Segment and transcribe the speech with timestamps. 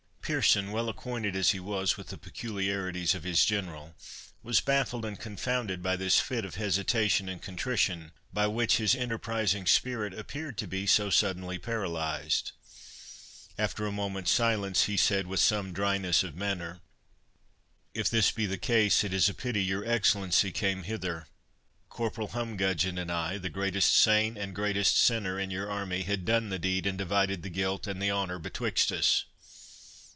[0.23, 3.93] Pearson, well acquainted as he was with the peculiarities of his General,
[4.41, 9.65] was baffled and confounded by this fit of hesitation and contrition, by which his enterprising
[9.67, 12.53] spirit appeared to be so suddenly paralysed.
[13.57, 16.79] After a moment's silence, he said, with some dryness of manner,
[17.93, 21.27] "If this be the case, it is a pity your Excellency came hither.
[21.89, 26.47] Corporal Humgudgeon and I, the greatest saint and greatest sinner in your army, had done
[26.47, 29.25] the deed, and divided the guilt and the honour betwixt us."